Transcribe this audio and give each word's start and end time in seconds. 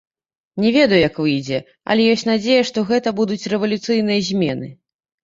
Не 0.63 0.69
ведаю, 0.77 0.95
як 1.09 1.19
выйдзе, 1.25 1.59
але 1.95 2.07
ёсць 2.13 2.23
надзея, 2.29 2.63
што 2.71 2.85
гэта 2.93 3.09
будуць 3.21 3.49
рэвалюцыйныя 3.55 4.25
змены. 4.31 4.73